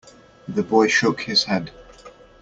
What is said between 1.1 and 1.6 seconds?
his